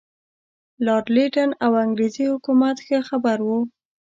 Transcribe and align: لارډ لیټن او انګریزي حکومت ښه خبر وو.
لارډ 0.85 1.05
لیټن 1.15 1.49
او 1.63 1.71
انګریزي 1.83 2.25
حکومت 2.33 2.77
ښه 2.85 2.99
خبر 3.09 3.37
وو. 3.47 3.59